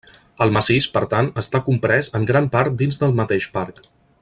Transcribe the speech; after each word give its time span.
El 0.45 0.53
massís, 0.53 0.87
per 0.95 1.03
tant, 1.11 1.29
està 1.41 1.61
comprès 1.67 2.09
en 2.21 2.27
gran 2.33 2.49
part 2.57 2.81
dins 2.81 2.99
del 3.03 3.15
mateix 3.21 3.49
parc. 3.61 3.85